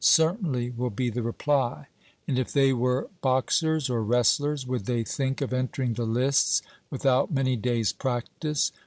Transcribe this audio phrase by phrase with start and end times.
[0.03, 1.85] Certainly, will be the reply.
[2.27, 7.31] And if they were boxers or wrestlers, would they think of entering the lists without
[7.31, 8.71] many days' practice?